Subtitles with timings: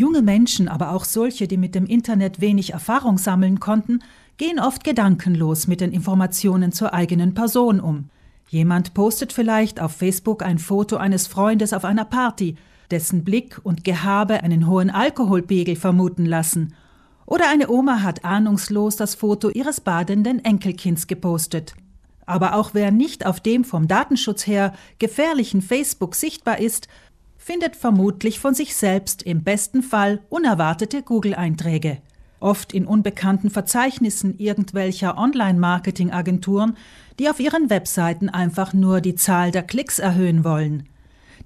[0.00, 3.98] Junge Menschen, aber auch solche, die mit dem Internet wenig Erfahrung sammeln konnten,
[4.38, 8.08] gehen oft gedankenlos mit den Informationen zur eigenen Person um.
[8.48, 12.56] Jemand postet vielleicht auf Facebook ein Foto eines Freundes auf einer Party,
[12.90, 16.72] dessen Blick und Gehabe einen hohen Alkoholpegel vermuten lassen.
[17.26, 21.74] Oder eine Oma hat ahnungslos das Foto ihres badenden Enkelkinds gepostet.
[22.24, 26.88] Aber auch wer nicht auf dem vom Datenschutz her gefährlichen Facebook sichtbar ist,
[27.40, 31.98] findet vermutlich von sich selbst im besten Fall unerwartete Google-Einträge
[32.40, 36.76] oft in unbekannten Verzeichnissen irgendwelcher Online-Marketing-Agenturen,
[37.18, 40.88] die auf ihren Webseiten einfach nur die Zahl der Klicks erhöhen wollen.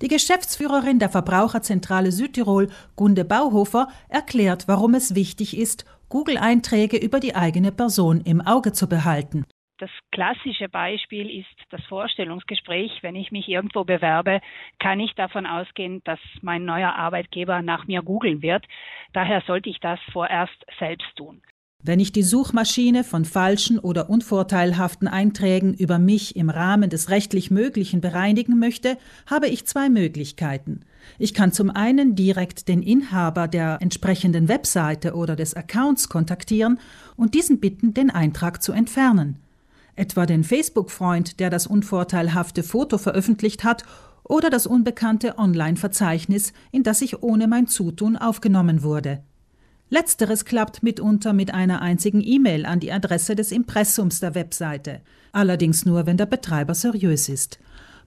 [0.02, 7.35] Die Geschäftsführerin der Verbraucherzentrale Südtirol, Gunde Bauhofer, erklärt, warum es wichtig ist, Google-Einträge über die
[7.35, 9.45] eigene Person im Auge zu behalten.
[9.84, 13.02] Das klassische Beispiel ist das Vorstellungsgespräch.
[13.02, 14.41] Wenn ich mich irgendwo bewerbe,
[14.79, 18.65] kann ich davon ausgehen, dass mein neuer Arbeitgeber nach mir googeln wird.
[19.12, 21.43] Daher sollte ich das vorerst selbst tun.
[21.83, 27.51] Wenn ich die Suchmaschine von falschen oder unvorteilhaften Einträgen über mich im Rahmen des rechtlich
[27.51, 28.96] Möglichen bereinigen möchte,
[29.27, 30.87] habe ich zwei Möglichkeiten.
[31.18, 36.80] Ich kann zum einen direkt den Inhaber der entsprechenden Webseite oder des Accounts kontaktieren
[37.16, 39.45] und diesen bitten, den Eintrag zu entfernen
[39.96, 43.84] etwa den Facebook-Freund, der das unvorteilhafte Foto veröffentlicht hat,
[44.24, 49.22] oder das unbekannte Online-Verzeichnis, in das ich ohne mein Zutun aufgenommen wurde.
[49.90, 55.84] Letzteres klappt mitunter mit einer einzigen E-Mail an die Adresse des Impressums der Webseite, allerdings
[55.84, 57.60] nur, wenn der Betreiber seriös ist.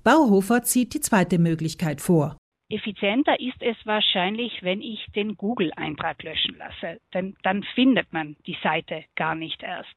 [0.04, 2.36] Bauhofer zieht die zweite Möglichkeit vor.
[2.70, 8.58] Effizienter ist es wahrscheinlich, wenn ich den Google-Eintrag löschen lasse, denn dann findet man die
[8.62, 9.96] Seite gar nicht erst.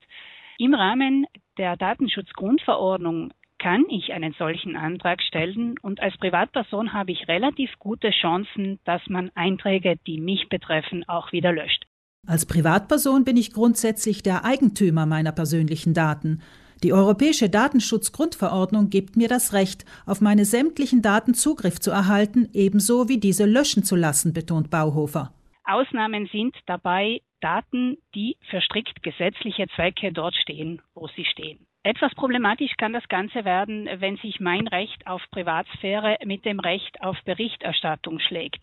[0.58, 1.26] Im Rahmen
[1.60, 8.08] der Datenschutzgrundverordnung kann ich einen solchen Antrag stellen und als Privatperson habe ich relativ gute
[8.10, 11.84] Chancen, dass man Einträge, die mich betreffen, auch wieder löscht.
[12.26, 16.40] Als Privatperson bin ich grundsätzlich der Eigentümer meiner persönlichen Daten.
[16.82, 23.10] Die Europäische Datenschutzgrundverordnung gibt mir das Recht, auf meine sämtlichen Daten Zugriff zu erhalten, ebenso
[23.10, 25.34] wie diese löschen zu lassen, betont Bauhofer.
[25.72, 31.66] Ausnahmen sind dabei Daten, die für strikt gesetzliche Zwecke dort stehen, wo sie stehen.
[31.82, 37.00] Etwas problematisch kann das Ganze werden, wenn sich mein Recht auf Privatsphäre mit dem Recht
[37.02, 38.62] auf Berichterstattung schlägt.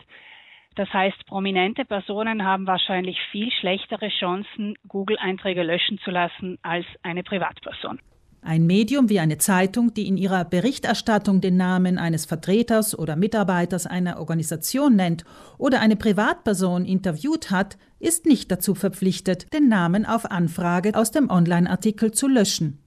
[0.75, 7.23] Das heißt, prominente Personen haben wahrscheinlich viel schlechtere Chancen, Google-Einträge löschen zu lassen als eine
[7.23, 7.99] Privatperson.
[8.41, 13.87] Ein Medium wie eine Zeitung, die in ihrer Berichterstattung den Namen eines Vertreters oder Mitarbeiters
[13.87, 15.25] einer Organisation nennt
[15.57, 21.29] oder eine Privatperson interviewt hat, ist nicht dazu verpflichtet, den Namen auf Anfrage aus dem
[21.29, 22.79] Online-Artikel zu löschen.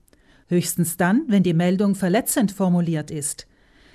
[0.49, 3.47] Höchstens dann, wenn die Meldung verletzend formuliert ist.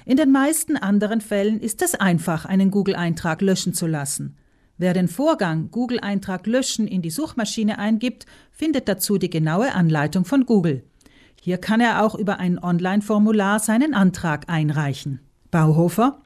[0.05, 4.37] In den meisten anderen Fällen ist es einfach, einen Google-Eintrag löschen zu lassen.
[4.77, 10.45] Wer den Vorgang Google-Eintrag löschen in die Suchmaschine eingibt, findet dazu die genaue Anleitung von
[10.45, 10.83] Google.
[11.41, 15.19] Hier kann er auch über ein Online-Formular seinen Antrag einreichen.
[15.51, 16.19] Bauhofer?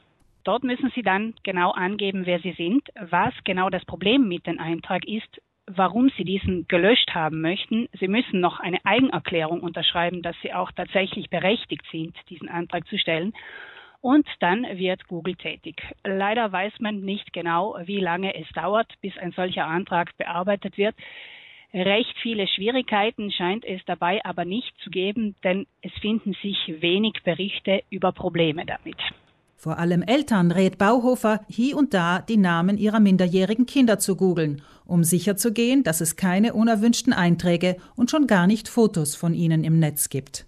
[0.44, 4.58] Dort müssen Sie dann genau angeben, wer Sie sind, was genau das Problem mit dem
[4.58, 7.88] Eintrag ist, warum Sie diesen gelöscht haben möchten.
[7.98, 12.98] Sie müssen noch eine Eigenerklärung unterschreiben, dass Sie auch tatsächlich berechtigt sind, diesen Antrag zu
[12.98, 13.32] stellen.
[14.00, 15.82] Und dann wird Google tätig.
[16.04, 20.94] Leider weiß man nicht genau, wie lange es dauert, bis ein solcher Antrag bearbeitet wird.
[21.72, 27.22] Recht viele Schwierigkeiten scheint es dabei aber nicht zu geben, denn es finden sich wenig
[27.24, 28.96] Berichte über Probleme damit.
[29.56, 34.62] Vor allem Eltern rät Bauhofer, hier und da die Namen ihrer minderjährigen Kinder zu googeln,
[34.86, 39.78] um sicherzugehen, dass es keine unerwünschten Einträge und schon gar nicht Fotos von ihnen im
[39.78, 40.46] Netz gibt.